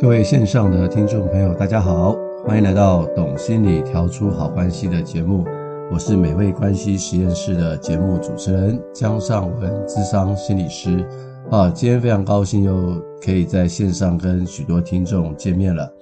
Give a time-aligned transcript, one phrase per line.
[0.00, 5.44] 各位线上的听众朋友，大家好，欢迎来到《懂心理调出好关系》的节目。
[5.90, 11.04] 我是美味关系实验室的节目主持人江尚文，智商心理师。
[11.50, 15.92] 啊，今天非常高兴又可以在线上跟许多听众见面了。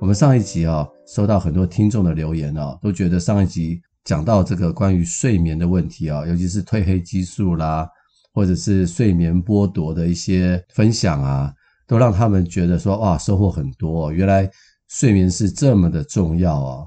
[0.00, 7.88] 我们上一集啊，收到很多听众的留言啊，都觉得上一集讲到这个关于睡眠的问题啊，尤其是褪黑激素啦，
[8.34, 11.52] 或者是睡眠剥夺的一些分享啊。
[11.86, 14.50] 都让他们觉得说，哇，收获很多，原来
[14.88, 16.86] 睡眠是这么的重要啊，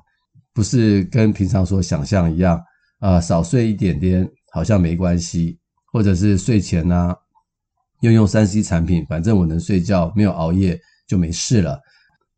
[0.53, 2.57] 不是跟平常所想象一样
[2.99, 5.57] 啊，呃，少睡一点点好像没关系，
[5.91, 7.15] 或者是睡前呢，啊，
[8.01, 11.79] 用用三 C 产品，反正我能睡觉，没有熬夜就没事了，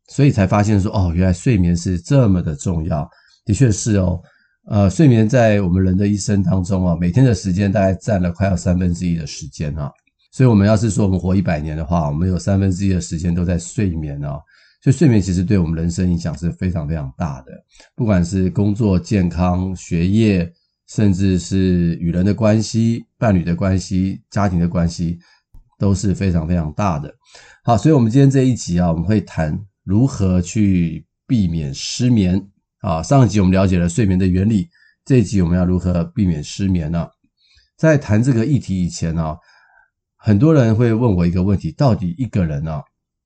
[0.08, 3.08] 所以才发现说，哦，原来睡眠是这么的重要，
[3.44, 4.20] 的确是哦，
[4.68, 9.90] 呃，睡眠在我们人的一生当中啊，每天的时间大概占了快要三分之一的时间啊。
[10.32, 14.40] 所以，我们要是说我们活一百年的话，我们有三分之一的时间都在睡眠哦。
[14.82, 17.52] 所以，睡眠其实对我们人生影响是非常非常大的，
[17.94, 20.50] 不管是工作、健康、学业，
[20.88, 25.18] 甚至是与人的关系、伴侣的关系、家庭的关系，
[25.78, 27.12] 都是非常非常大的。
[27.62, 32.42] 好，所以我们今天这一集啊，我们会谈如何去避免失眠
[32.80, 33.02] 啊。
[33.02, 34.66] 上一集我们了解了睡眠的原理，
[35.04, 37.06] 这一集我们要如何避免失眠呢？
[37.76, 39.36] 在谈这个议题以前呢，
[40.24, 42.80] 很多人会问我一个问题：到底一个人啊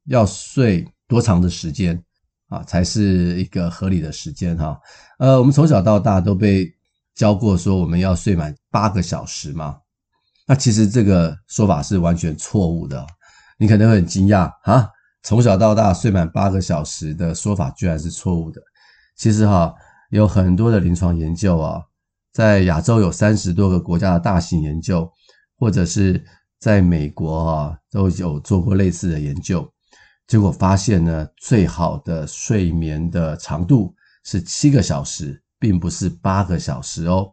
[0.07, 2.03] 要睡多长的时间
[2.49, 4.57] 啊才是一个合理的时间？
[4.57, 4.81] 哈，
[5.19, 6.67] 呃，我们从小到大都被
[7.15, 9.77] 教过说我们要睡满八个小时嘛。
[10.47, 13.07] 那其实这个说法是完全错误的。
[13.59, 14.89] 你可能会很惊讶啊，
[15.23, 18.59] 从小到大睡满八个小时的说法居然是错误的。
[19.19, 19.75] 其实哈，
[20.09, 21.83] 有很多的临床研究啊，
[22.33, 25.07] 在亚洲有三十多个国家的大型研究，
[25.59, 26.25] 或者是。
[26.59, 29.69] 在美国啊，都有做过类似的研究，
[30.27, 33.95] 结果发现呢，最好的睡眠的长度
[34.25, 37.31] 是七个小时，并不是八个小时哦。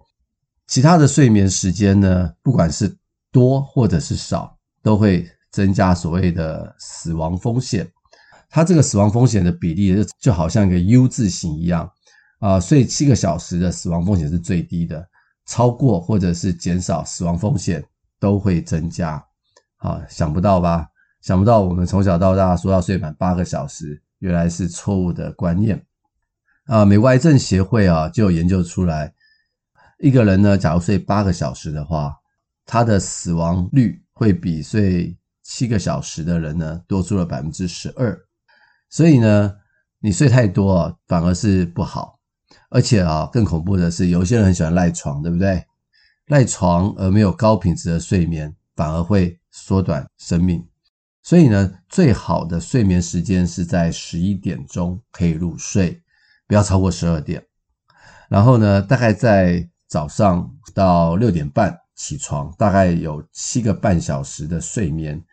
[0.68, 2.96] 其他的睡眠时间呢，不管是
[3.32, 7.90] 多或者是少，都会增加所谓的死亡风险。
[8.50, 11.90] 它这个死亡风险的比例就好像一个 U 字形一样
[12.40, 15.08] 啊，睡七个小时的死亡风险是最低的，
[15.48, 17.84] 超过或者是减少死亡风险。
[18.24, 19.22] 都会增加，
[19.80, 20.88] 啊，想不到吧？
[21.20, 25.86] 想不到我们从小到大说要睡满八个小时，原来是错误的观念
[26.68, 26.86] 啊！
[26.86, 29.14] 美国癌症协会啊就研究出来，
[30.00, 32.16] 一个人呢，假如睡八个小时的话，
[32.66, 38.18] 他的死亡率会比睡七个小时的人呢多出了百分之十二。
[38.90, 39.54] 所以呢，
[40.00, 42.18] 你睡太多啊，反而是不好。
[42.70, 45.66] 而且啊，更恐怖的是，有些人很喜欢赖床，对不对？
[46.28, 50.66] 赖床而没有高品质的睡眠，反而会缩短生命。
[51.22, 56.02] 所以呢，最好的睡眠时间是在十一点钟可以入睡，
[56.48, 57.46] 不要超过十二点。
[58.30, 65.24] 然后呢，大概在早上到六点半起床，大概有七个半小时的睡眠。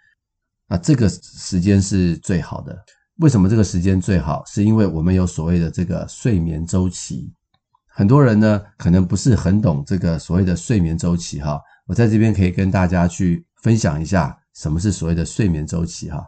[0.69, 2.77] 那这个时间是最好的。
[3.17, 4.45] 为什么这个时间最好？
[4.47, 7.33] 是因为我们有所谓的这个睡眠周期。
[7.93, 11.61] 很多人呢，可能不是很懂这个所谓的睡眠周期哈。
[11.87, 16.25] 我在这边可以跟大家去分享一下什么是所谓的睡眠周期哈。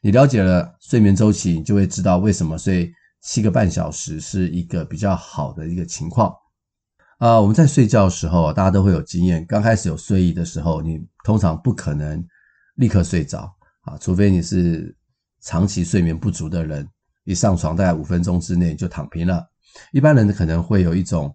[0.00, 6.34] 你了解了睡眠周期，你就会知道为什么睡七个半小时是一个比较好的一个情况。
[7.18, 9.46] 啊，我们在睡觉的时候，大家都会有经验。
[9.46, 12.24] 刚开始有睡意的时候，你通常不可能
[12.76, 14.96] 立刻睡着啊，除非你是
[15.40, 16.88] 长期睡眠不足的人，
[17.22, 19.51] 一上床大概五分钟之内就躺平了。
[19.92, 21.34] 一般人可能会有一种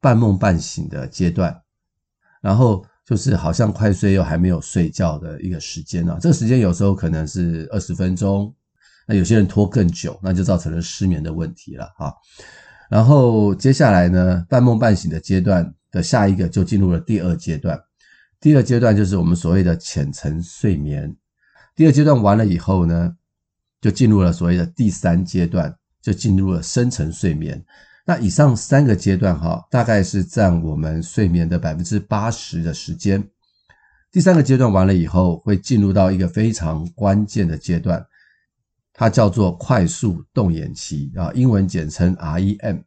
[0.00, 1.54] 半梦半醒的阶段，
[2.40, 6.18] 然后就是好像快睡又还没有睡觉的一个时间啊。
[6.20, 8.54] 这个时间有时候可能是二十分钟，
[9.06, 12.12] 那有些人拖更久，那就造成了失眠的问题了啊。
[12.88, 17.78] 然后接下来呢，半梦半醒的阶段的下一个就进入了第二阶段，
[18.40, 21.14] 第二阶段就是我们所谓的浅层睡眠。
[21.76, 23.14] 第二阶段完了以后呢，
[23.80, 25.74] 就进入了所谓的第三阶段。
[26.02, 27.64] 就进入了深层睡眠。
[28.06, 33.22] 那以上三个阶段哈，大概是占我们睡眠的百分之八十的时间。
[34.10, 38.04] 第三个阶段完了以后，会进入到一个非常关键的阶段，
[38.92, 42.82] 它叫做快速动眼期啊，英文简称 REM。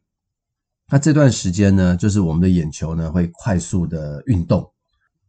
[0.90, 4.70] 那这段时间呢，就是我们的眼球呢会快速的运动。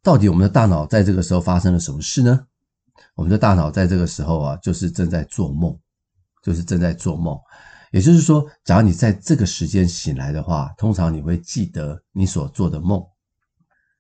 [0.04, 2.46] 到底我们的大脑在这个时候发生了什么事呢？
[3.16, 5.80] 我们的大脑在这个时候啊，就是正在做梦，
[6.44, 7.40] 就是正在做梦。
[7.96, 13.02] 也就是说，假如你在这个时间醒来的话，通常你会记得你所做的梦。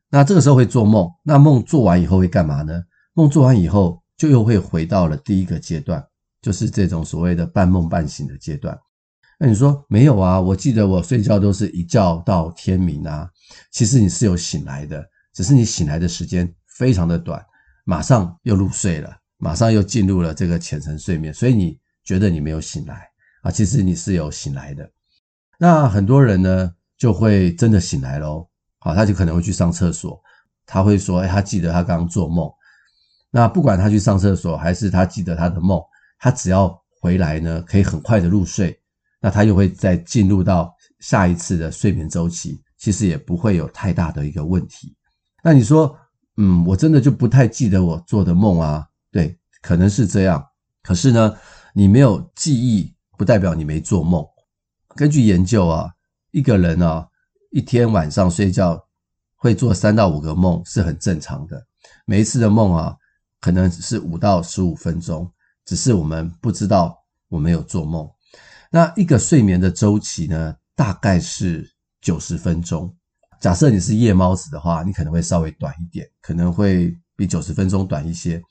[0.10, 2.84] 那这个时候会做梦，那梦做完以后会干嘛呢？
[3.14, 6.06] 梦做完以后，就又会回到了第一个阶段，
[6.42, 8.78] 就是这种所谓的半梦半醒的阶段。
[9.40, 10.42] 那你说没有啊？
[10.42, 13.30] 我记得我睡觉都是一觉到天明啊。
[13.72, 15.02] 其实你是有醒来的，
[15.34, 17.42] 只是你醒来的时间非常的短，
[17.86, 23.08] 马上又入睡了，马上又进入了这个浅层睡眠，所以你觉得你没有醒来
[23.46, 23.52] 啊？
[23.52, 24.90] 其实你是有醒来的。
[25.60, 28.48] 那很多人呢就会真的醒来喽，
[28.80, 30.20] 好，他就可能会去上厕所，
[30.66, 32.52] 他会说，哎，他记得他刚刚做梦。
[33.30, 35.80] 那不管他去上厕所还是他记得他的梦，
[36.18, 38.78] 他只要回来呢，可以很快的入睡。
[39.22, 44.96] 那他又会再进入到下一次的睡眠周期，其实也不会有太大的一个问题。
[45.44, 45.98] 那你说，
[46.38, 48.88] 嗯，我真的就不太记得我做的梦啊？
[49.12, 50.46] 对，可能是这样。
[50.84, 51.36] 可是呢，
[51.74, 54.26] 你没有记忆，不代表你没做梦。
[54.96, 55.90] 根据研究啊，
[56.32, 57.08] 一个人啊，
[57.52, 58.82] 一天晚上睡觉
[59.36, 61.66] 会做三到五个梦是很正常的。
[62.06, 62.96] 每一次的梦啊，
[63.42, 65.32] 可能是五到十五分钟，
[65.66, 66.98] 只是我们不知道
[67.28, 68.10] 我没有做梦。
[68.72, 71.70] 那一个睡眠的周期呢，大概是
[72.02, 72.94] 九十分钟。
[73.42, 78.42] 假设你是夜猫子的话，你可能会稍微短一点，可能会比九十分钟短一些。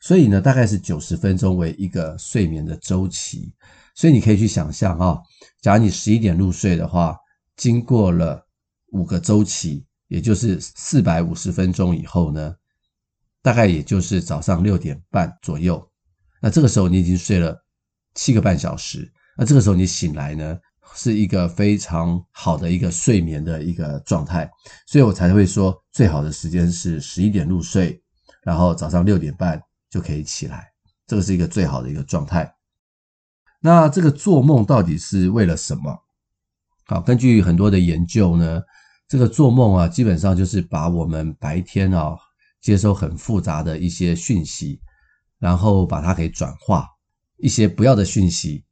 [0.00, 3.52] 所以呢，大概是九十分钟为一个睡眠的周期。
[3.94, 5.18] 所以你可以去想象啊，
[5.62, 7.16] 假如你十一点入睡的话，
[7.56, 8.44] 经过了
[8.92, 12.54] 五个周期，也就是四百五十分钟以后呢，
[13.40, 15.88] 大概也就是早上六点半左右。
[16.40, 17.56] 那这个时候你已经睡了
[18.14, 19.10] 七个半小时。
[19.36, 20.58] 那这个时候你醒来呢，
[20.94, 24.48] 是一个非常好的一个睡眠的一个状态，
[24.86, 28.00] 所以我才会说最好的时间是十一点入睡，
[28.42, 30.72] 然后早上六点半就可以起来，
[31.06, 32.52] 这个是一个最好的一个状态。
[33.64, 35.98] 那这个做梦到底是为了什么？
[36.84, 38.60] 好，根据很多的研究呢，
[39.08, 42.14] 这个做梦啊，基本上就是把我们白天啊
[42.60, 44.78] 接收很复杂的一些讯息，
[45.38, 46.86] 然后把它给转化，
[47.38, 48.62] 一些不要的讯息。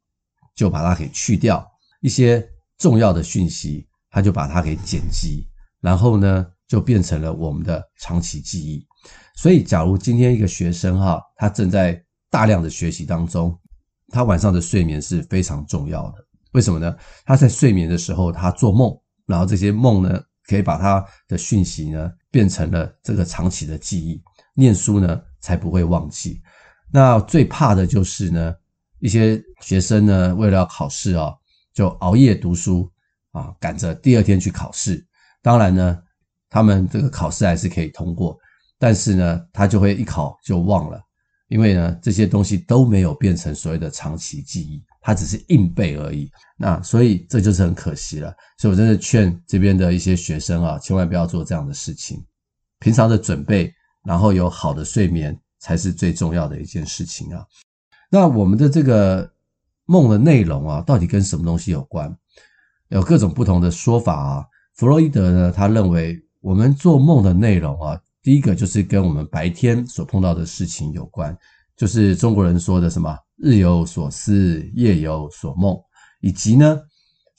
[0.55, 1.67] 就把它给去掉，
[1.99, 2.47] 一些
[2.77, 5.47] 重要的讯息，他就把它给剪辑，
[5.81, 8.85] 然后呢，就变成了我们的长期记忆。
[9.35, 11.99] 所以，假如今天一个学生哈，他正在
[12.29, 13.59] 大量的学习当中，
[14.13, 16.25] 他晚上的睡眠是非常重要的。
[16.51, 16.95] 为什么呢？
[17.25, 18.95] 他在睡眠的时候，他做梦，
[19.25, 24.21] 然后这些梦呢，可以把他的讯息呢，变成了这个长期的记忆。
[24.53, 26.41] 念书呢，才不会忘记。
[26.91, 28.55] 那最怕的就是呢。
[28.99, 31.33] 一些学生呢，为了要考试啊，
[31.73, 32.89] 就熬夜读书
[33.33, 35.05] 啊，赶着第二天去考试。
[35.41, 36.01] 当然呢，
[36.49, 38.39] 他们这个考试还是可以通过，
[38.79, 41.03] 但是呢，他就会一考就忘了，
[41.53, 46.27] 因为呢，这些东西都没有变成所谓的长期记忆，它只是硬背而已。
[46.57, 48.35] 那所以这就是很可惜了。
[48.57, 52.19] 所以我真的劝这边的一些学生啊，千万不要做这样的事情。
[52.79, 53.71] 平常的准备，
[54.03, 57.45] 然后有好的睡眠，才是最重要的一件事情啊。
[58.09, 59.31] 那我们的这个
[59.85, 62.11] 梦的内容啊，到底跟什么东西有关？
[62.87, 64.45] 有各种不同的说法啊。
[64.73, 71.37] 弗洛伊德呢，他认为我们做梦的内容啊，第一个就是跟我们白天所碰到的事情有关，
[71.75, 75.77] 就是中国人说的什么“日有所思，夜有所梦”，
[76.21, 76.79] 以及呢，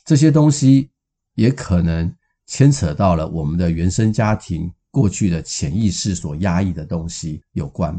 [0.04, 0.90] 这些东西
[1.34, 2.14] 也可能
[2.46, 7.92] 牵扯到了我们的原生家庭过去的潜意识所压抑的东西有关，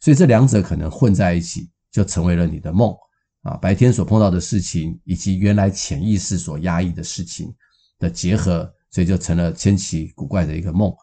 [0.00, 1.68] 所以这两者可能混在一起。
[1.90, 2.94] 就成为了你的梦
[3.42, 7.52] 啊，白天所碰到的事情，以及原来潜意识所压抑的事情
[7.98, 10.94] 的结合，所以就成了千奇古怪的一个梦。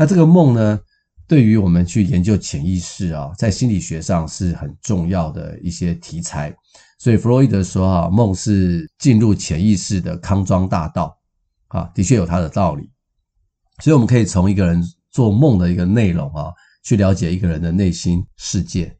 [0.00, 0.78] 那这个梦呢，
[1.26, 6.54] 对于我们去研究潜意识啊，在心理学上是很重要的一些题材。
[7.00, 11.18] 所以弗洛伊德说啊，梦是进入潜意识的康庄大道
[11.66, 12.88] 啊，的确有它的道理。
[13.82, 16.52] 所以我们可以从一个人做梦的一个内容啊，
[16.84, 18.96] 去了解一个人的内心世界。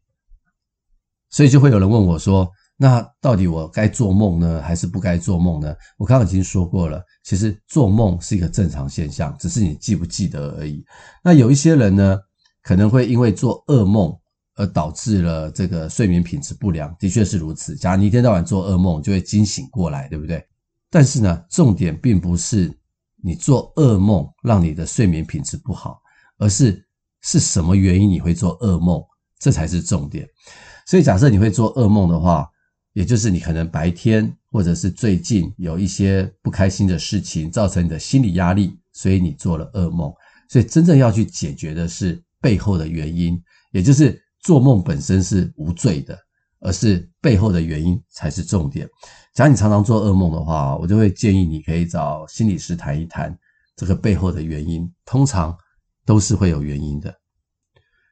[1.30, 2.50] 所以就会有人问我说
[2.80, 10.84] ：“那到底我该做梦呢，还是不该做梦呢？”我刚刚已经说过了，其实做梦是一个正常现象，只是你记不记得而已。
[11.24, 12.16] 那有一些人呢，
[12.62, 14.16] 可能会因为做噩梦
[14.54, 17.74] 而导致了这个睡眠品质不良，的确是如此。
[17.74, 20.46] 假如你一天到晚做噩梦，就会惊醒过来，对不对？
[20.88, 22.72] 但是呢，重点并不是
[23.20, 26.00] 你做噩梦让你的睡眠品质不好，
[26.38, 26.86] 而是
[27.22, 29.02] 是什么原因你会做噩梦，
[29.40, 30.24] 这才是重点。
[30.86, 32.48] 所以，假设你会做噩梦的话，
[32.92, 40.12] 也就是你可能白天或者是最近有一些不开心的事情，造成你的心理压力，所以你做了噩梦。
[40.48, 43.38] 所以，真正要去解决的是背后的原因，
[43.72, 46.18] 也就是做梦本身是无罪的，
[46.60, 48.88] 而是背后的原因才是重点。
[49.34, 53.38] 假如你常常做噩梦的话，我就会建议你可以找心理师谈一谈
[53.76, 55.54] 这个背后的原因，通常
[56.06, 57.14] 都是会有原因的。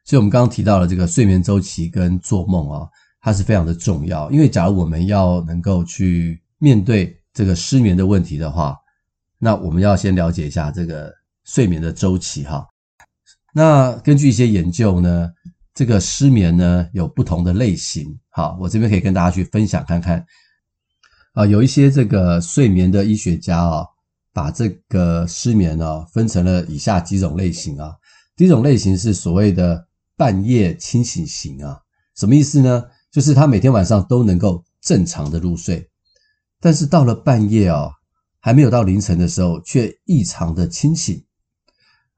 [0.04, 2.87] 所以，我们刚刚提到了这个睡眠周期跟做梦啊，
[3.26, 4.30] 它是非常的重要。
[4.30, 8.78] 因为假如我们要能够去面对这个失眠的问题的话，
[9.37, 12.64] 那我们要先了解一下这个睡眠的周期哈。
[13.52, 15.28] 那根据一些研究呢，
[15.75, 18.16] 这个失眠呢有不同的类型。
[18.28, 20.25] 好，我这边可以跟大家去分享看看。
[21.33, 23.85] 啊，有一些这个睡眠的医学家啊，
[24.33, 27.92] 把这个失眠呢分成了以下几种类型啊。
[28.37, 29.85] 第一种类型是所谓的
[30.16, 31.80] 半夜清醒型啊，
[32.14, 32.85] 什么意思呢？
[33.16, 35.88] 就是他每天晚上都能够正常的入睡，
[36.61, 37.90] 但是到了半夜啊，
[38.40, 41.25] 还没有到凌晨的时候，却异常的清醒。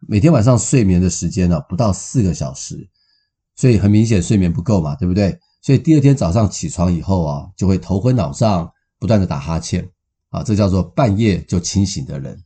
[0.08, 2.90] 每天晚上睡眠的时间呢，不到四个小时，
[3.54, 5.38] 所以很明显睡眠不够嘛，对不对？
[5.62, 8.68] 所以第二天早上起床以后啊，就会头昏脑胀。
[8.98, 9.88] 不断的打哈欠，
[10.30, 12.36] 啊，这叫做半夜就清醒的人。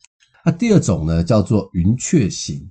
[0.44, 2.70] 那第二种呢，叫做云雀型，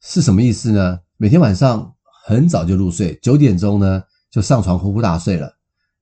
[0.00, 0.98] 是什么意思呢？
[1.18, 1.94] 每天晚上
[2.26, 5.52] 很早就入睡，九点钟呢就上床呼呼大睡了，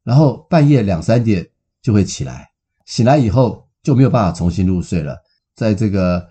[0.05, 1.49] 然后半夜两三点
[1.81, 2.51] 就会起来，
[2.87, 5.17] 醒来以后就没有办法重新入睡了，
[5.55, 6.29] 在这个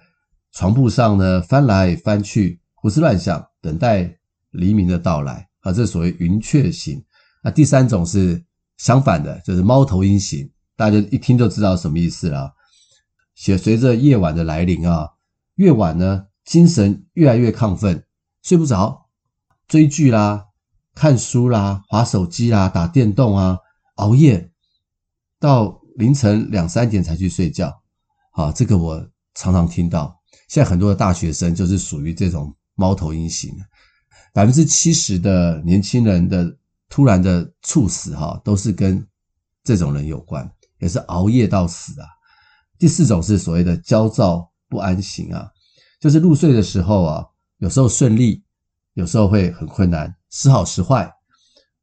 [0.51, 4.15] 床铺上呢翻来翻去，胡思乱想，等待
[4.51, 5.47] 黎明的到来。
[5.61, 7.03] 啊，这所谓云雀型。
[7.43, 8.41] 那第三种是
[8.77, 10.49] 相反的，就是猫头鹰型。
[10.75, 12.53] 大家一听就知道什么意思了。
[13.35, 15.09] 且随着夜晚的来临啊，
[15.55, 18.05] 越晚呢，精神越来越亢奋，
[18.41, 19.07] 睡不着，
[19.67, 20.46] 追剧啦、
[20.97, 23.59] 看书啦、划手机啦、打电动啊，
[23.97, 24.51] 熬夜
[25.39, 27.71] 到凌晨两三点才去睡觉。
[28.31, 30.19] 啊，这个我常常听到。
[30.47, 33.55] 现在很多的大学生就是属于这种猫头鹰型，
[34.33, 36.57] 百分之七十的年轻人的
[36.89, 39.07] 突然的猝死哈，都是跟
[39.63, 40.51] 这种人有关。
[40.79, 42.07] 也是熬夜到死啊。
[42.79, 45.47] 第四种是所谓的焦躁不安型啊，
[45.99, 47.25] 就是入睡的时候啊，
[47.57, 48.43] 有时候顺利，
[48.93, 51.11] 有时候会很困难，时好时坏，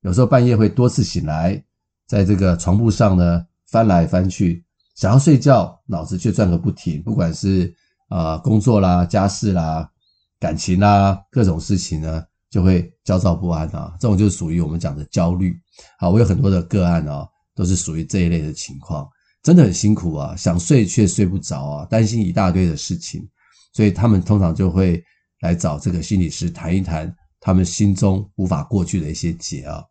[0.02, 1.62] 有时候半夜会多次醒来，
[2.06, 7.74] 在这个床铺上呢翻来翻去，想要睡觉，脑子却转个不停，不管是
[8.08, 9.90] 啊工作啦、家事啦、
[10.38, 13.94] 感情啦，各种事情呢，就会焦躁不安啊。
[14.00, 15.58] 这种就是属于我们讲的焦虑。
[15.98, 17.28] 好，我有很多的个案啊。
[17.56, 19.08] 都是属于这一类的情况，
[19.40, 23.24] 真的很辛苦啊，想睡却睡不着啊，担心一大堆的事情，
[23.72, 25.00] 所以他们通常就会
[25.38, 29.84] 来找这个心理师谈一谈他们心中无法过去的一些结啊。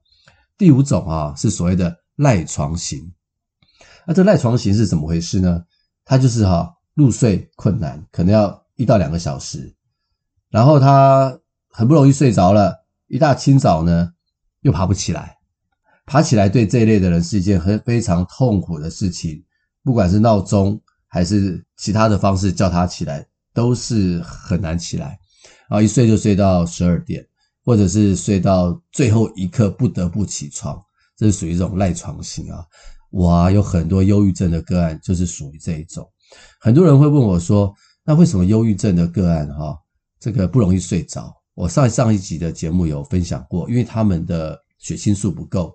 [0.57, 3.13] 第五种啊是所谓的赖床型，
[4.07, 5.63] 那这赖床型是怎么回事呢？
[6.03, 9.71] 他就是哈、入睡困难，可能要一到两个小时，
[10.49, 14.11] 然后他很不容易睡着了，一大清早呢
[14.61, 15.37] 又爬不起来。
[16.07, 19.43] 爬起来对这一类的人是一件很非常痛苦的事情，
[19.83, 25.19] 不管是闹钟还是其他的方式叫他起来，都是很难起来。
[25.69, 27.25] 然后一睡就睡到十二点，
[27.63, 30.81] 或者是睡到最后一刻不得不起床，
[31.17, 32.65] 这是属于这种赖床型啊。
[33.11, 36.07] 哇，有很多忧郁症的个案就是属于这一种。
[36.59, 39.77] 很多人会问我说，那为什么忧郁症的个案哈，
[40.19, 41.33] 这个不容易睡着？
[41.53, 45.73] 我上上一集的节目有分享过，因为他们的血清素不够。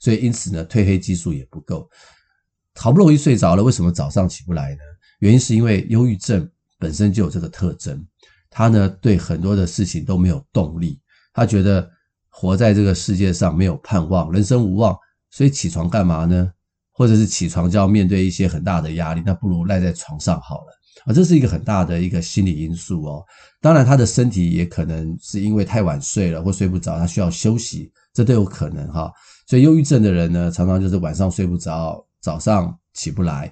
[0.00, 1.88] 所以，因此呢，褪黑激素也不够，
[2.74, 4.80] 好不容易睡着了，为什么早上起不来呢？
[5.20, 8.04] 原因是因为忧郁症本身就有这个特征，
[8.48, 10.99] 他呢对很多的事情都没有动力，
[11.32, 11.88] 他觉得
[12.28, 14.96] 活在这个世界上没有盼望，人生无望，
[15.30, 16.50] 所以起床干嘛呢？
[16.92, 20.66] 或者是起床就要面对一些很大的压力，那不如赖在床上好了
[21.06, 23.24] 啊，这是一个很大的一个心理因素哦。
[23.58, 29.10] 当然，他的身体也可能是因为太晚睡了或睡不着，他需要休息，这都有可能哈。
[29.46, 33.50] 所以，忧郁症的人呢，常常就是晚上睡不着，早上起不来，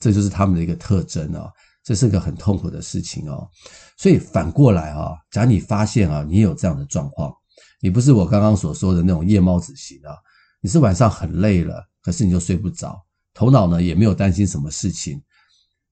[0.00, 1.48] 这就是他们的一个特征哦。
[1.88, 3.48] 这是个很痛苦的事情哦。
[3.96, 7.32] 所以反过来啊，假如你发现啊，你有这样的状况，
[7.80, 10.12] 你不是我刚刚所说的那种夜猫子型啊，
[10.60, 13.02] 你是晚上很累了，可是你就睡不着，
[13.32, 15.18] 头脑呢也没有担心什么事情，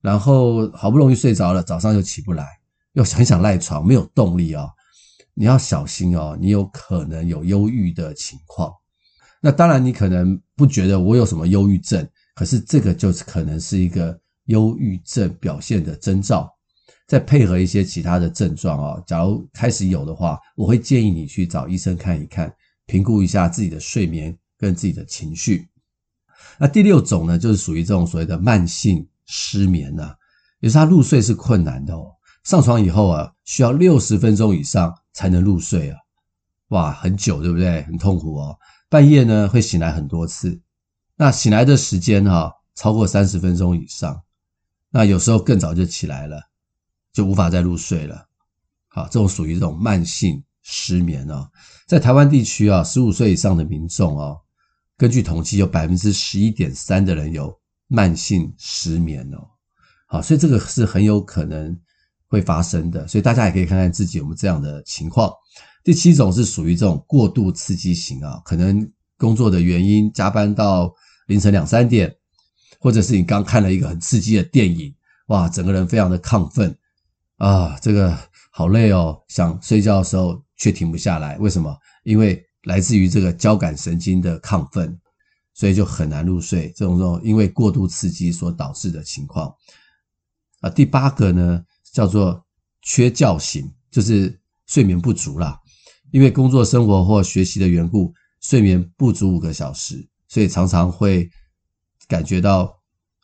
[0.03, 2.47] 然后好不容易睡着了，早上又起不来，
[2.93, 4.69] 又很想赖床，没有动力啊，
[5.33, 8.71] 你要小心哦，你有可能有忧郁的情况。
[9.41, 16.53] 那当然，你可能不觉得我有什么忧郁症，可是这个就是可能是一个忧郁症表现的征兆。
[17.07, 22.53] 再配合一些其他的症状啊，假如开始有的话，我会建议你去找医生看一看，
[22.87, 25.69] 评估一下自己的睡眠跟自己的情绪。
[26.59, 30.17] 那第六种呢，就是属于这种所谓的慢性失眠呐，
[30.59, 32.11] 也是他入睡是困难的哦，
[32.43, 35.99] 上床以后啊，需要六十分钟以上才能入睡啊，
[36.71, 37.83] 哇，很久对不对？
[37.83, 38.59] 很痛苦哦。
[38.88, 40.61] 半夜呢会醒来很多次，
[41.15, 44.21] 那醒来的时间哈超过三十分钟以上，
[44.97, 46.41] 那有时候更早就起来了，
[47.12, 48.26] 就无法再入睡了。
[48.88, 51.47] 好，这种属于这种慢性失眠哦，
[51.87, 54.41] 在台湾地区啊，十五岁以上的民众哦，
[54.97, 57.55] 根据统计，有百分之十一点三的人有
[57.88, 59.47] 慢性失眠哦。
[60.07, 61.79] 好，所以这个是很有可能
[62.26, 65.31] 会发生的，所以大家也可以看看自己有没有这样的情况。
[65.85, 70.91] 第七种是属于这种过度刺激型啊，可能工作的原因加班到
[71.26, 72.11] 凌晨两三点，
[72.87, 74.95] 或者是你刚看了一个很刺激的电影，
[75.26, 76.73] 哇，整个人非常的亢奋
[77.37, 78.16] 啊，这个
[78.52, 81.76] 好累哦，想睡觉的时候却停不下来，为什么？
[82.05, 84.97] 因为来自于这个交感神经的亢奋，
[85.52, 86.73] 所以就很难入睡。
[86.76, 89.52] 这种这种因为过度刺激所导致的情况
[90.61, 90.71] 啊。
[90.71, 92.40] 第八个呢，叫做
[92.83, 95.61] 缺觉型，就是睡眠不足啦。
[96.12, 101.28] 因为工作、生活或学习的缘故，睡眠不足五个小时，所以常常会
[102.07, 102.75] 感觉到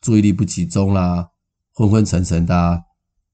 [0.03, 1.25] 注意力不集中啦，
[1.73, 2.83] 昏昏沉沉的，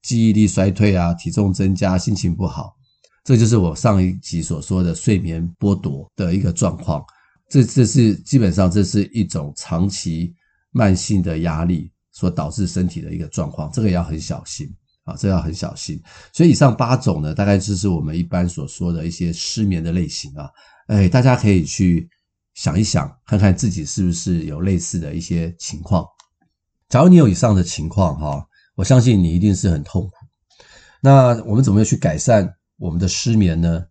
[0.02, 2.76] 记忆力衰退啊，体重增加，心情不好。
[3.24, 7.04] 这就是我上一集所说的睡眠剥夺的一个状况。
[7.48, 10.32] 这这是基本上这是一种长期
[10.70, 14.72] 慢性的压力所导致身体的一个状况，这个也要很小心
[15.04, 16.00] 啊，这要很小心。
[16.32, 20.48] 所以以上八种呢，大概就是我们一般所说的一些失眠的类型啊。
[20.86, 22.08] 哎，大家可以去
[22.54, 26.06] 想一想，看看自己是不是有类似的一些情况。
[26.90, 28.44] 假如你有以上的情况哈，
[28.74, 30.12] 我相信你一定是很痛苦。
[31.00, 32.52] 那我们怎么样去改善？
[32.78, 33.84] 我们的失眠呢，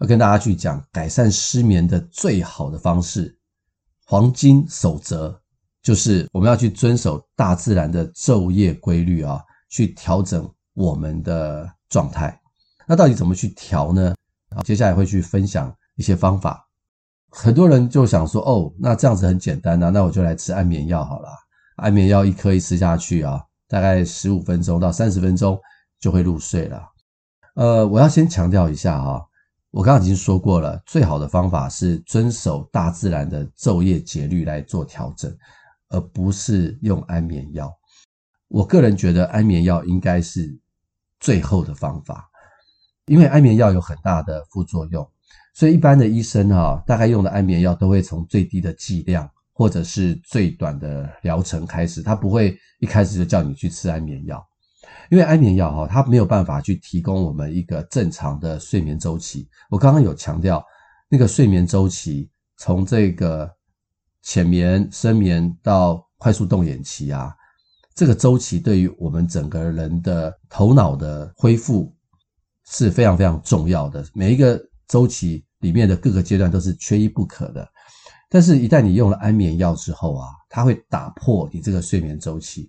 [0.00, 3.34] 要跟大家去讲改善失眠的最好的方式，
[4.04, 5.40] 黄金守则
[5.82, 12.38] 就是我们要去遵守大自然的昼夜规律啊，去调整我们的状态。
[12.86, 14.14] 那到底怎么去调呢？
[14.62, 16.68] 接下来会去分享一些方法。
[17.30, 21.30] 很多人就想说，哦，那这样子很简单啊，那我就来吃安眠药好了。
[21.76, 25.58] 安眠药一颗一吃下去啊，大概十五分钟到三十分钟
[25.98, 26.82] 就会入睡了。
[27.54, 29.22] 呃，我要先强调一下哈，
[29.70, 35.34] 我刚刚已经说过了，最好的方法是遵守大自然的昼夜节律来做调整，
[35.88, 37.72] 而不是用安眠药。
[38.48, 40.58] 我个人觉得安眠药应该是
[41.20, 42.28] 最后的方法，
[43.06, 45.10] 因为安眠药有很大的副作用，
[45.54, 49.30] 所以一般的医生哈，大概用的安眠药都会从最低的剂量
[49.62, 54.44] 或者是最短的疗程开始，他不会一开始就叫你去吃安眠药。
[55.08, 59.48] 因为安眠药哈，它没有办法去提供我们一个正常的睡眠周期。
[59.70, 60.60] 我刚刚有强调，
[61.08, 63.48] 那个睡眠周期从这个
[64.22, 67.32] 浅眠、深眠到快速动眼期啊，
[67.94, 71.94] 这个周期对于我们整个人的头脑的恢复
[72.66, 74.04] 是非常非常重要的。
[74.12, 77.71] 每一个周期里面的各个阶段都是缺一不可的。
[78.34, 82.62] 但是，一旦你用了安眠药之后啊，它会打破你这个睡眠周期。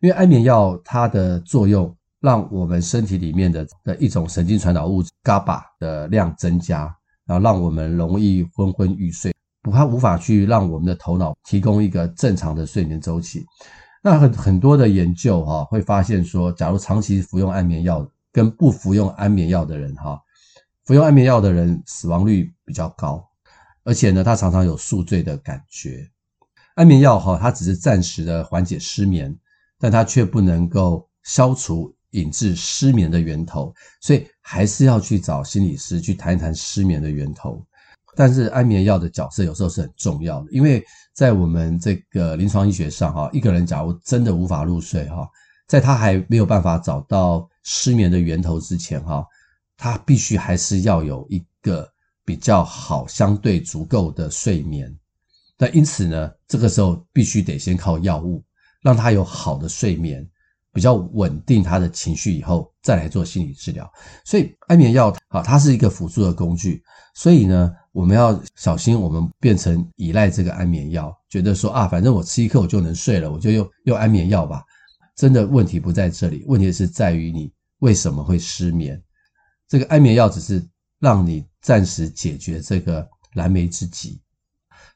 [0.00, 6.96] 因为安眠药它的作用，让我们身体里面的的一种神经传导物质 GABA 的量增加，
[7.26, 13.44] 然后让我们容易昏昏欲睡，不它无法去让我们的头脑提供一个正常的睡眠周期。
[14.02, 20.18] 那很很多的研究哈会发现说，假如长期服用安眠药跟不服用安眠药的人哈，
[20.86, 23.22] 服用安眠药的人死亡率比较高，
[23.84, 26.10] 而且呢，他常常有宿醉的感觉。
[26.74, 29.36] 安眠药哈，它只是暂时的缓解失眠。
[29.84, 37.60] 但它却不能够消除引致失眠的源头，所以还是要去找心理师去谈一谈失眠的源头。
[38.14, 45.28] 但是安眠药的角色有时候是很重要的，因为在我们这个临床医学上，哈，一个人假如真的无法入睡，哈，
[45.66, 49.26] 在他还没有办法找到失眠的源头之前，哈，
[49.76, 51.90] 他必须还是要有一个
[52.24, 54.94] 比较好、相对足够的睡眠。
[55.58, 58.42] 那因此呢，这个时候必须得先靠药物。
[58.84, 60.28] 让他有好的睡眠，
[60.72, 63.88] 比较稳定他的情绪以后，再来做心理治疗。
[64.24, 66.82] 所以安眠药啊，它是一个辅助的工具。
[67.14, 74.64] 所以呢，我们要小心，我们变成依赖这个安眠药，觉得说啊，反正我吃一颗我就能睡了，我就用用安眠药吧。
[75.14, 79.00] 真的问题不在这里，问题是在于你为什么会失眠。
[79.68, 80.60] 这个安眠药只是
[81.02, 84.18] 让你暂时解决这个燃眉之急。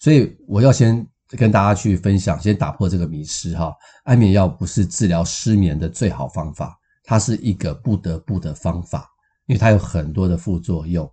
[0.00, 1.06] 所以我要先。
[1.30, 3.74] 跟大家去分享，先打破这个迷思哈。
[4.04, 9.10] 安眠药不是治疗失眠的最好方法，它是一个不得不的方法，
[9.46, 11.12] 因为它有很多的副作用。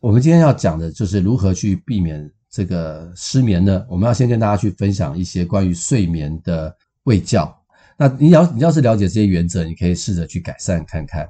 [0.00, 3.84] 我们今天要讲的就是如何去避免这个失眠呢？
[3.86, 7.54] 我们要先跟大家去分享一些关于睡眠的卫教。
[7.98, 11.28] 那你要你要是了解这些原则，你可以试着去改善看看，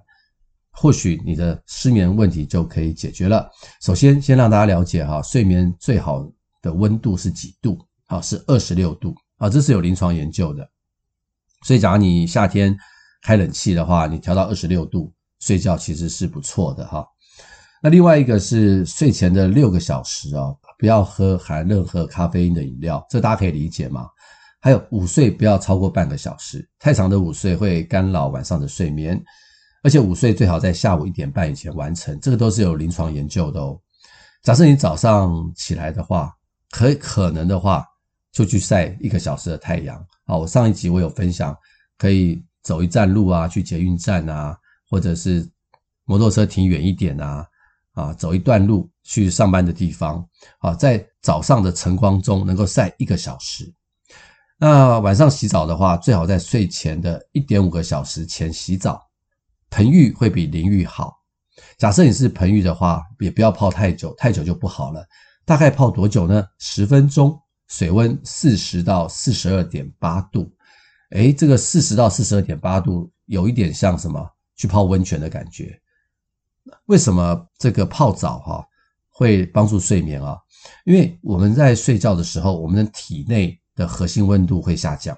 [0.72, 3.48] 或许你的失眠问题就可以解决了。
[3.80, 6.26] 首先，先让大家了解哈，睡眠最好
[6.61, 7.78] 的温度是几度？
[8.06, 10.68] 啊，是二十六度啊，这是有临床研究的。
[11.64, 12.76] 所以，假如你夏天
[13.22, 17.06] 开冷气的话，你调到二十六度睡觉其实是不错的哈。
[17.82, 24.06] 那另外一个是睡前的六个小时啊，不要喝含任何咖啡因的饮料，这大家可以理解吗？
[24.61, 29.20] 还有午睡不要超过半个小时，太长的午睡会干扰晚上的睡眠，
[29.83, 33.79] 而且午睡最好在下午一点半以前完成，这个都是有临床研究的哦。
[34.42, 36.33] 假设你早上起来的话，
[36.71, 37.85] 可可能的话
[38.33, 40.05] 就去晒一个小时的太阳。
[40.25, 41.57] 好，我上一集我有分享，
[41.99, 44.57] 可以走一站路啊，去捷运站啊，
[44.88, 45.49] 或者是
[46.05, 47.47] 摩托车停远一点啊，
[47.92, 50.25] 啊，走一段路去上班的地方，
[50.59, 53.73] 啊，在早上的晨光中能够晒一个小时。
[54.59, 59.03] 那晚上洗澡的话，最好在睡前的一点五个小时前洗澡，
[59.72, 61.14] 盆浴会比淋浴好。
[61.78, 65.02] 假设你是盆浴的话，也不要泡太久，太久就不好了。
[65.46, 66.44] 大概泡多久呢？
[66.58, 70.52] 十分钟，水温四十到四十二点八度。
[71.12, 74.22] 诶，这个四十到四十二点八度有一点像什么？
[74.56, 75.80] 去泡温泉的感觉。
[76.85, 78.64] 为什么这个泡澡哈
[79.08, 80.37] 会帮助睡眠啊？
[80.85, 85.16] 因为我们在睡觉的时候，我们的体内的核心温度会下降。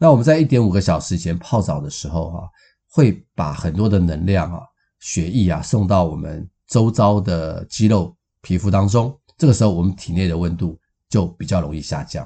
[0.00, 2.50] 那我们在一点五个小时前泡澡的时候，哈，
[2.94, 4.60] 会把很多的能量啊、
[5.00, 9.12] 血液啊送到我们周遭的肌肉、皮肤当中。
[9.36, 10.78] 这个时候，我们体内的温度
[11.08, 12.24] 就比较容易下降。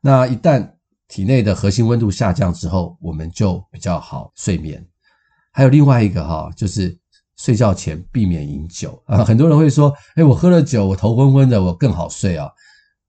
[0.00, 0.70] 那一旦
[1.08, 4.86] 体内的核心温度下降之后，我们就比较好睡眠。
[5.50, 6.96] 还有另外一个哈，就是
[7.36, 9.24] 睡觉前避免饮酒啊。
[9.24, 12.48] 很多人会说：“诶，我喝了酒，我头昏昏的，我更好睡啊。”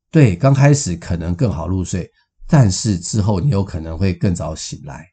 [0.09, 2.09] 对，刚开始可能更好入睡，
[2.47, 5.05] 但是之后你有可能会更早醒来，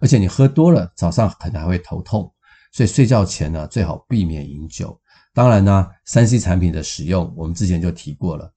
[0.00, 2.32] 而且你喝多了，早上可能还会头痛，
[2.72, 4.98] 所以睡觉前呢，最好避免饮酒。
[5.32, 8.52] 当然呢三 C 产品的使用，我们之前就提过了，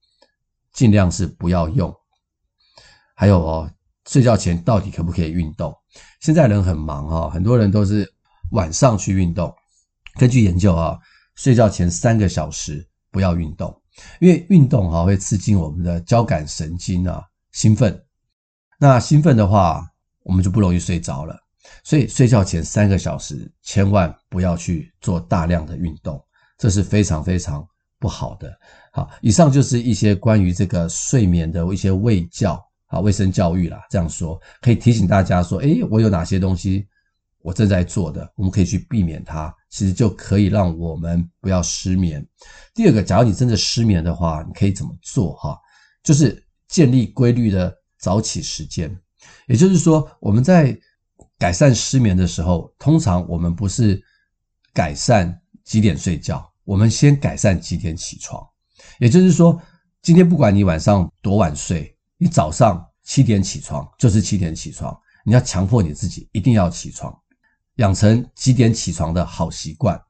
[0.72, 1.94] 尽量是不要用。
[3.14, 3.70] 还有哦，
[4.06, 5.74] 睡觉前到底可不可以运动？
[6.20, 8.10] 现在人很忙哈，很多人都是
[8.52, 9.54] 晚上去运动。
[10.18, 10.98] 根据研究啊，
[11.34, 13.76] 睡觉前三个小时不要运动。
[14.20, 17.22] 因为运动哈会刺激我们的交感神经啊
[17.52, 18.02] 兴奋，
[18.78, 19.84] 那兴奋的话
[20.22, 21.38] 我们就不容易睡着了，
[21.84, 26.22] 所以睡觉前三个小时千万不要去做大量的运动，
[26.58, 27.66] 这是非常非常
[27.98, 28.52] 不好的。
[28.92, 36.86] 好，以上就是一些关于这个睡眠的一些卫教啊卫生教育啦，这样说可以提醒大家说，诶，我有哪些东西
[37.42, 39.54] 我正在做的，我们可以去避免它。
[39.70, 42.26] 其实就可以让我们不要失眠。
[42.74, 45.34] 第二个，假如你真的失眠的话，你可以怎么做？
[45.34, 45.56] 哈，
[46.02, 48.90] 就是建立规律的早起时间。
[49.46, 50.78] 也就是说，我们在
[51.38, 54.02] 改善失眠的时候，通常我们不是
[54.72, 58.46] 改善几点睡觉，我们先改善几点起床。
[58.98, 59.60] 也就是说，
[60.02, 67.14] 今天不管你晚上多晚睡，你早上七点起床就是七点起床，你要强迫你自己一定要起床。
[67.76, 70.00] 养成几点起床的好习惯。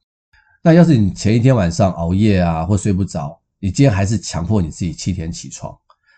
[0.62, 5.74] 那要是你前一天晚上熬夜啊，或睡不着，你今天还是强迫你自己七点起床，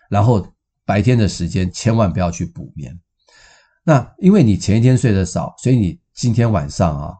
[0.09, 0.45] 然后
[0.85, 2.97] 白天的时间千万不要去补眠。
[3.83, 7.13] 那因为你前一天睡得少，所以你今天晚上啊，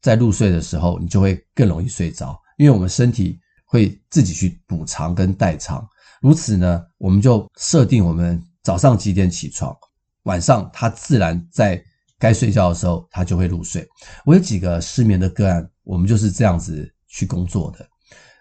[0.00, 2.40] 在入睡的时候，你就会更容易睡着。
[2.58, 5.86] 因为我们身体会自己去补偿跟代偿。
[6.20, 9.76] 如此呢，我们就设定我们早上几点起床，
[10.22, 11.82] 晚上他自然在。
[12.18, 13.86] 该睡觉的时候，他就会入睡。
[14.24, 17.86] 我有几个失眠的个案，我们就是这样子去工作的。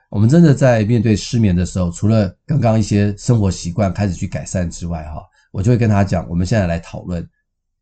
[0.09, 7.27] 我们真的在面对失眠的时候，除了刚刚一些生活习惯开始去改善之外，哈，我就会跟他讲，我们现在来讨论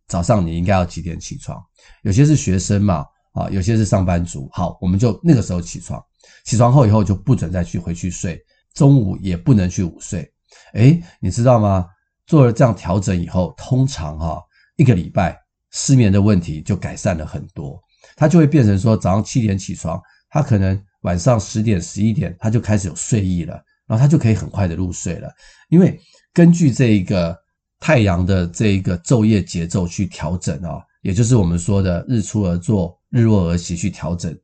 [0.07, 1.61] 早上你应该要几点起床。
[2.03, 6.03] 有些是学生嘛，啊，有些是上班族，好，我们就那个时候起床。
[6.45, 8.41] 起床后以后就不准再去回去睡，
[8.73, 10.29] 中午也不能去午睡。
[10.73, 11.87] 诶，你知道吗？
[12.25, 14.41] 做了这样调整以后，通常哈
[14.77, 15.37] 一个礼拜。
[15.75, 17.81] 失眠的问题就改善了很多，
[18.15, 23.53] 他就会变成说早上七点起床，他可能晚上十点、十一点他就开始有睡意了，
[23.87, 25.31] 然后他就可以很快的入睡了。
[25.69, 25.97] 因为
[26.33, 27.37] 根据这一个
[27.79, 34.35] 太阳的这一个昼夜节奏去调整啊，也就是我们说的日出而作，日落而息去调整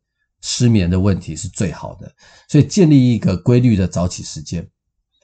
[0.42, 2.12] 失眠的问题是最好的。
[2.48, 4.68] 所以建立一个规律的早起时间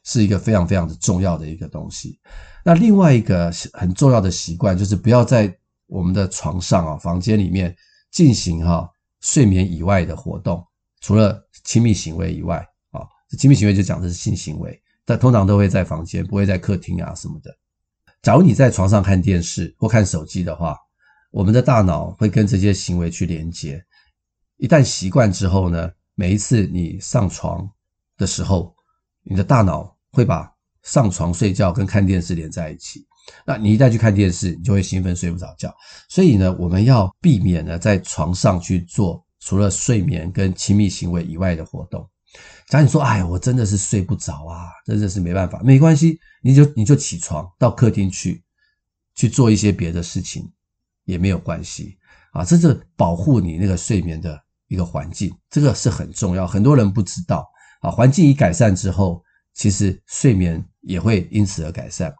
[0.05, 2.19] 是一个非常非常的重要的一个东西。
[2.63, 5.53] 那另外一个很重要的习惯就是不要在
[5.87, 7.75] 我们的床上啊，房间里面
[8.11, 8.89] 进行哈
[9.21, 10.65] 睡眠以外的活动，
[11.01, 12.57] 除了亲密行为以外
[12.91, 13.01] 啊，
[13.37, 17.55] 亲密行为就讲的是性行为，但通常都会在房间，不会在客厅啊什么的。
[18.21, 20.77] 假如你在床上看电视或看手机的话，
[21.31, 23.83] 我们的大脑会跟这些行为去连接。
[24.57, 27.69] 一旦习惯之后呢，每一次你上床
[28.17, 28.73] 的时候，
[29.23, 30.49] 你的大脑会把
[30.83, 33.05] 上床睡觉跟看电视连在一起。
[33.45, 35.75] 那你一旦去看电视，你就会兴奋睡不着觉。
[36.07, 42.09] 所以呢，我们要避免呢在床上去做除了睡眠跟亲密行为以外的活动。
[42.67, 48.43] 假如你说，哎，我真的是睡不着啊，真的是没办法，没关系，你就你就起床到客厅去，
[49.13, 50.51] 去做一些别的事情
[51.03, 51.95] 也没有关系
[52.31, 57.47] 啊，这是保护你那个睡眠的一个环境，这个是很重要，很多人不知道
[57.81, 57.91] 啊。
[57.91, 62.11] 环境一改善之后，其实睡眠也会因此而改善。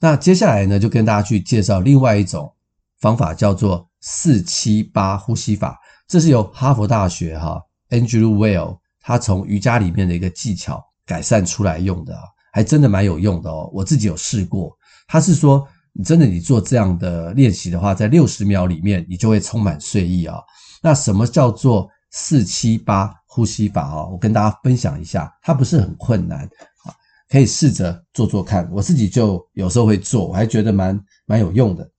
[0.00, 2.52] 那接下来呢，就跟大家去介绍另外一种
[2.98, 12.18] 方法，叫做四七八呼吸法，这是由哈佛大学哈 Andrew Weil 他从瑜伽里面的一个技巧改善出来用的，
[12.52, 13.70] 还真的蛮有用的哦。
[13.72, 20.38] 我自己有试过，他是说，你真的你做这样的练习的话，在六十秒里面，你就会充满睡意啊。
[20.82, 24.06] 那什么叫做四七八呼吸法啊？
[24.06, 26.40] 我跟大家分享一下，它不是很困难
[26.84, 26.92] 啊，
[27.28, 28.70] 可以试着做做看。
[28.72, 31.90] 我自己就有时候会做，我还觉得蛮蛮有用的。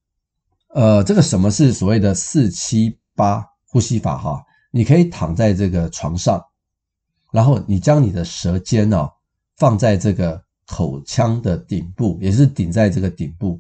[0.74, 4.42] 呃，这个什么是所谓的四七八呼吸法哈？
[4.72, 6.42] 你可以躺在这个床上。
[7.34, 9.12] 然后你将你的舌尖哦
[9.58, 13.60] 放在这个口腔的顶部，也是顶在这个顶部。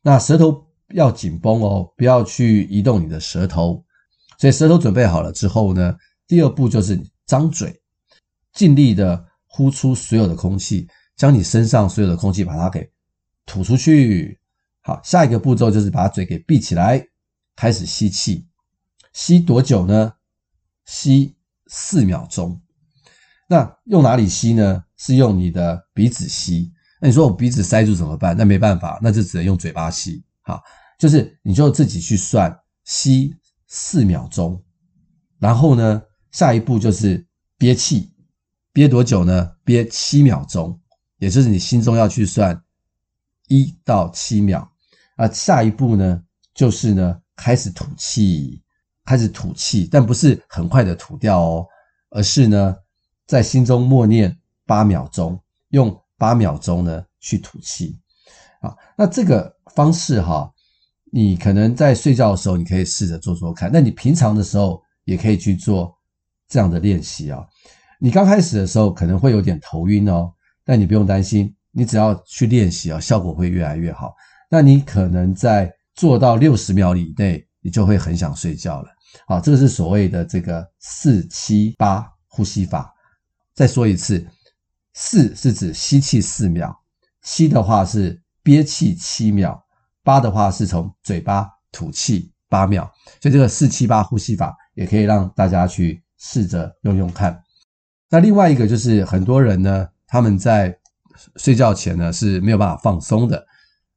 [0.00, 3.84] 那舌头要紧绷哦，不要去移动你的舌头。
[4.38, 5.94] 所以舌头准备好了之后呢，
[6.26, 7.78] 第二步就是张嘴，
[8.54, 12.90] 尽力的呼出所有的空气，将你身上所有的空气把它给
[13.44, 14.40] 吐出去。
[14.80, 17.06] 好，下一个步骤就是把嘴给闭起来，
[17.54, 18.46] 开始吸气。
[19.12, 20.14] 吸多久呢？
[20.86, 22.60] 吸四秒钟。
[23.48, 24.84] 那用哪里吸呢？
[24.96, 26.72] 是用你的鼻子吸。
[27.00, 28.36] 那你说我鼻子塞住怎么办？
[28.36, 30.22] 那没办法，那就只能用嘴巴吸。
[30.42, 30.62] 好，
[30.98, 33.34] 就是你就自己去算，吸
[33.66, 34.62] 四秒钟，
[35.38, 38.12] 然后呢，下一步就是憋气，
[38.72, 39.52] 憋多久呢？
[39.64, 40.78] 憋七秒钟，
[41.18, 42.62] 也就是你心中要去算
[43.48, 44.70] 一到七秒。
[45.16, 46.22] 啊，下一步呢，
[46.54, 48.62] 就是呢，开始吐气，
[49.10, 51.66] 开始吐气，但不是很快的吐掉哦，
[52.10, 52.76] 而是呢。
[53.26, 57.98] 在心中默念八秒钟，用八秒钟呢去吐气，
[58.60, 60.52] 啊，那这个方式哈，
[61.12, 65.92] 你可能在睡觉的时候你可以试着做做看，那你平常的时候也可以去做
[66.48, 67.44] 这样的练习啊。
[68.00, 70.32] 你刚开始的时候可能会有点头晕哦，
[70.64, 74.14] 但你不用担心，你只要去练习啊，效果会越来越好。
[74.48, 78.88] 那你可能在做到六十秒以内，你就会很想睡觉了。
[79.26, 82.92] 好，这个是所谓的这个四七八呼吸法。
[83.54, 84.26] 再说一次，
[84.94, 86.74] 四是指吸气四秒，
[87.22, 89.62] 七的话是憋气七秒，
[90.02, 92.90] 八的话是从嘴巴吐气八秒。
[93.20, 97.42] 所以这个四七八呼吸法也可以让大家去试着用用看。
[98.08, 100.76] 那另外一个就是很多人呢，他们在
[101.36, 103.44] 睡觉前呢是没有办法放松的，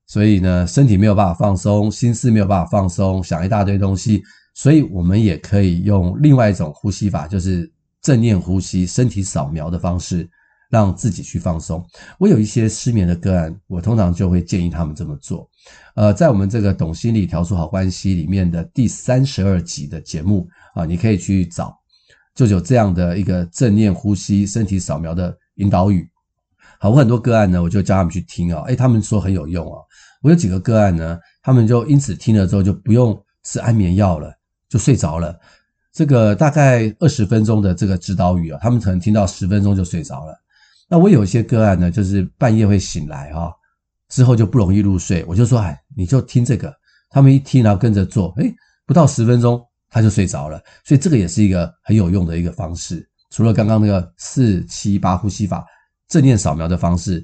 [0.05, 4.21] 所以呢身体没有办法放松，心思没有办法放松，想一大堆东西。
[4.53, 7.71] 所以我们也可以用另外一种呼吸法，就是。
[8.03, 10.29] 正念呼吸、身体扫描的方式，
[10.69, 11.81] 让自己去放松。
[12.19, 15.49] 我有一些失眠的个案，我通常就会建议他们这么做。
[15.95, 21.73] 呃，在我们这个懂心理调出好关系里面的第三十二集的节目啊，你可以去找，
[22.35, 26.05] 就有这样的一个正念呼吸、身体扫描的引导语。
[26.81, 29.79] 好，我很多个案呢，我就叫他们去听啊，诶，他们说很有用啊。
[30.21, 34.33] 我有几个个案呢，他们就因此听了之后就不用吃安眠药了，
[34.73, 35.39] 就睡着了。
[35.91, 40.35] 这个大概二十分钟的这个指导语啊，他们可能听到十分钟就睡着了。
[40.89, 43.53] 那我有一些个案呢，就是半夜会醒来哈，
[44.09, 45.23] 之后就不容易入睡。
[45.27, 46.73] 我就说，哎，你就听这个。
[47.11, 48.51] 他们一听，然后跟着做，诶，
[48.87, 50.59] 不到十分钟他就睡着了。
[50.83, 53.07] 所以这个也是一个很有用的一个方式。
[53.29, 55.63] 除了刚刚那个四七八呼吸法，
[56.07, 57.23] 正念扫描的方式，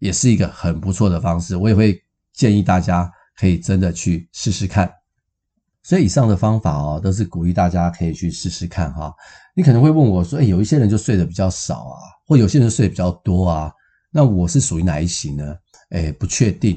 [0.00, 1.56] 也是一个很不错的方式。
[1.56, 1.98] 我也会
[2.34, 4.90] 建议大家可以真的去试试看。
[5.82, 9.12] 所以以上的方法哦，都是鼓励大家可以去试试看哈。
[9.54, 13.72] 你可能会问我说，诶，有一些人就睡得比较少啊，或有些人睡得比较多啊，
[14.12, 15.56] 那我是属于哪一型呢？
[15.90, 16.76] 诶，不确定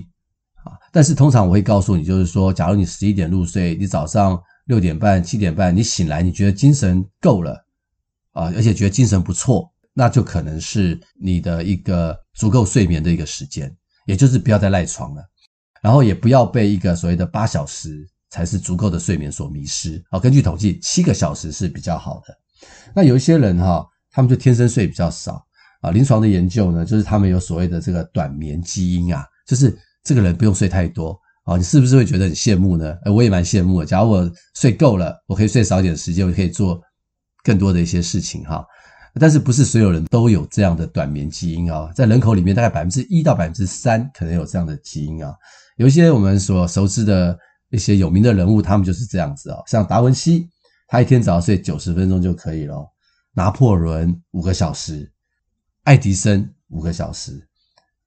[0.64, 0.72] 啊。
[0.92, 7.54] 但是通常我会告诉你，就是说，假如你十一点入睡，你早上六点半、七点半你醒来，你觉得精神够了
[8.32, 13.70] 啊，而且觉得精神不错，那就可能是你的一个足够睡眠的一个时间，
[14.06, 15.22] 也就是不要再赖床了，
[15.82, 18.10] 然后也不要被一个所谓的八小时。
[18.34, 20.04] 才是足够的睡眠所迷失。
[20.10, 22.36] 好，根据统计，七个小时是比较好的。
[22.92, 25.46] 那有一些人哈，他们就天生睡比较少
[25.82, 25.92] 啊。
[25.92, 31.58] 临床的研究呢，就是他们有所谓的这个短眠基因啊，就是这个人不用睡太多啊。
[31.58, 32.98] 你是不是会觉得很羡慕呢？
[33.06, 33.86] 我也蛮羡慕的。
[33.86, 36.82] 假如我睡够了，我可以睡少一点时间，我可以做
[37.44, 38.66] 更多的一些事情哈。
[39.20, 41.92] 但是不是所有人都有这样的短眠基因啊？
[41.94, 45.32] 在人口里面，大概百分之一到百分之三可能有这样的基因啊。
[45.78, 47.38] 有一些我们所熟知的。
[47.74, 50.48] 一些有名的人物，他们就是这样子哦，像达文西，
[50.88, 52.88] 他一天只要睡九十分钟就可以了。
[53.34, 55.12] 拿破仑五个小时，
[55.84, 57.48] 爱迪生五个小时，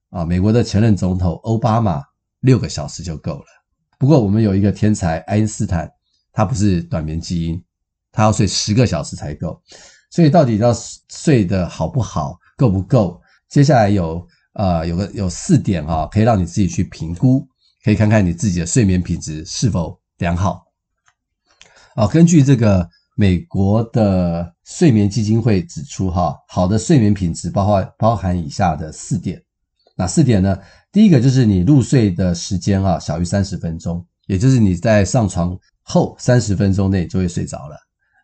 [0.09, 2.01] 啊，美国的前任总统欧巴马
[2.39, 3.45] 六个小时就够了。
[3.99, 5.91] 不过我们有一个天才爱因斯坦，
[6.31, 7.61] 他不是短眠基因，
[8.13, 9.61] 他要睡十个小时才够。
[10.09, 10.73] 所以到底要
[11.09, 13.21] 睡得好不好，够不够？
[13.49, 17.45] 接下来有呃有个有四点哈、可以让你自己去评估，
[17.87, 20.65] 可以看看你自己的睡眠品质是否良好。
[21.95, 22.89] 啊，根据这个。
[23.19, 29.41] 美国的睡眠基金会指出，哈，好的睡眠品质包括包含以下的四点，
[29.95, 30.55] 哪四点呢？
[30.91, 37.75] 第一个就是你入睡的时间啊，小于三十分钟，也就是你在上床后三十分钟内就会睡着了。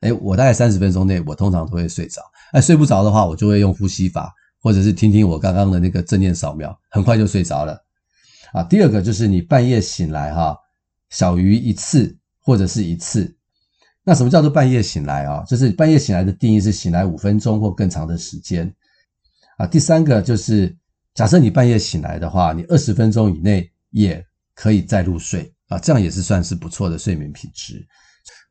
[0.01, 2.21] 诶，我大概三十分钟内，我通常都会睡着。
[2.51, 7.83] 诶，睡不着的话，我就会用呼吸法，或者是听听我刚刚的那个正念扫描，很快就睡着了。
[8.53, 10.55] 啊，第二个就是你半夜醒来哈，
[11.09, 13.35] 小于一次或者是一次。
[14.03, 15.43] 那什么叫做半夜醒来啊？
[15.45, 18.71] 就是半夜醒来的定义是醒来五分钟或更长的时间
[19.57, 19.65] 啊。
[19.65, 20.75] 第三个就是，
[21.13, 27.85] 假设你半夜醒来的话，你二十分钟以内也可以再入睡啊，这样也是算是不错的睡眠品质。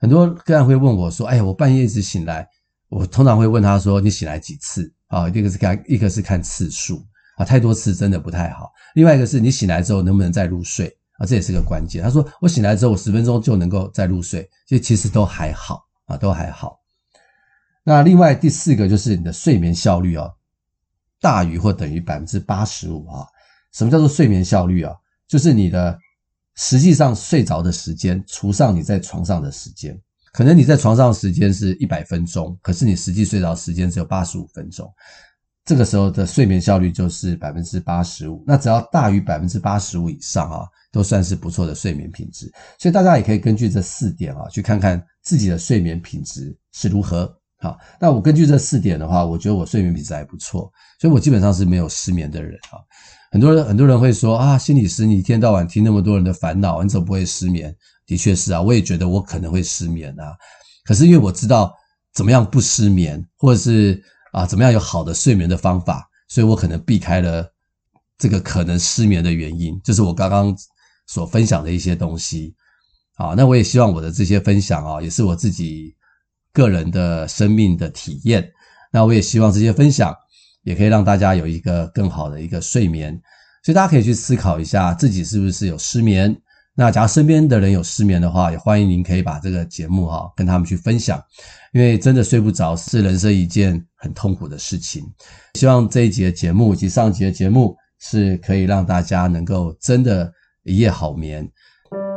[0.00, 2.48] 很多个案会问我说：“哎呀，我半夜一直醒来。”
[2.90, 7.02] 我通常会问他说：“你醒来几次？”啊，一个是看，一个是看次数
[7.36, 8.72] 啊，太多次真的不太好。
[8.94, 10.86] 另外一个是你醒来之后能不能再入睡？
[11.18, 12.02] 啊，这也是个关键。
[12.02, 16.80] 他说：“我醒来之后，我十分钟就能够再入睡，这其实都还好啊，都还好。”
[17.84, 20.30] 那另外第四个就是你的睡眠效率啊，
[21.20, 23.26] 大于或等于百分之八十五啊。
[23.72, 24.94] 什么叫做睡眠效率啊？
[25.28, 25.98] 就是你的
[26.56, 29.98] 实际上睡着的时间除上你在床上的时间。
[30.32, 34.90] 可能你在床上的时间是一百分钟，可是你实际睡着时间只有八十五分钟。
[35.64, 38.42] 这个时候的睡眠效率就是百分之八十五。
[38.46, 40.66] 那只要大于百分之八十五以上啊。
[40.92, 47.34] 都算是不错的睡眠品质，所以大家也可以根据这四点啊，去看看自己的睡眠品质是如何。
[47.60, 50.70] 好，那我根据这四点的话，我觉得我睡眠品质还不错，
[51.00, 52.76] 所以我基本上是没有失眠的人啊。
[53.30, 57.74] 很多人很多人会说啊，心理师，你一天到晚听那么多人的烦恼，你怎么不会失眠？
[58.04, 60.36] 的确是啊，我也觉得我可能会失眠啊。
[60.84, 61.74] 可是因为我知道
[62.12, 63.98] 怎么样不失眠，或者是
[64.32, 67.48] 啊怎么样有好的睡眠的方法，所以我可能避开了
[68.18, 70.54] 这个可能失眠的原因，就是我刚刚。
[71.08, 72.54] 所分享的一些东西，
[73.16, 75.94] 啊，那我也希望我的这些分享啊，也是我自己
[76.52, 78.48] 个人的生命的体验。
[78.92, 80.14] 那我也希望这些分享
[80.62, 83.20] 也可以让大家有一个更好的一个睡眠。
[83.64, 86.34] 所以大家可以去思考一下，自己是不是有失眠？
[86.74, 91.22] 那假如身边的人有失眠的话，也欢迎您可以把这个节目哈跟他们去分享，
[91.72, 95.04] 因为真的睡不着是人生一件很痛苦的事情。
[95.54, 100.32] 希望这一集的节目以及上一集的节目是可以让大家能够真的。
[100.64, 101.44] 一夜好眠，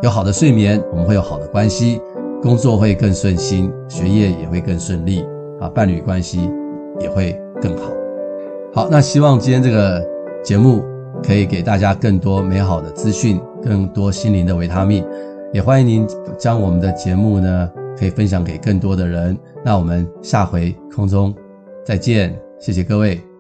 [0.04, 2.00] 有好的睡眠，我们会有好的关系，
[2.44, 5.26] 工作会更顺心，学业也会更顺利
[5.60, 6.48] 啊，伴侣关系
[7.00, 7.90] 也会更好。
[8.72, 10.00] 好，那希望今天这个
[10.44, 10.86] 节目
[11.24, 15.06] 可以给大家更多美好的资讯，更多心灵的维他命。
[15.54, 19.38] 也欢迎您将我们的节目呢，可以分享给更多的人。
[19.64, 21.34] 那我们下回空中
[21.86, 23.35] 再见，谢谢各位。